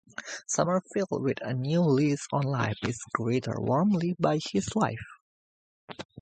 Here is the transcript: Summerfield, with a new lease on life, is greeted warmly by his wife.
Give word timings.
Summerfield, 0.47 1.21
with 1.21 1.39
a 1.43 1.53
new 1.53 1.81
lease 1.81 2.25
on 2.31 2.41
life, 2.41 2.79
is 2.87 3.03
greeted 3.13 3.53
warmly 3.59 4.15
by 4.19 4.39
his 4.51 4.69
wife. 4.73 4.97